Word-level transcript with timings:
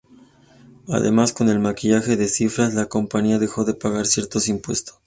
Además 0.87 1.31
con 1.31 1.47
el 1.49 1.59
maquillaje 1.59 2.17
de 2.17 2.27
cifras 2.27 2.73
la 2.73 2.87
compañía 2.87 3.37
dejó 3.37 3.65
de 3.65 3.75
pagar 3.75 4.07
ciertos 4.07 4.47
impuestos. 4.47 4.95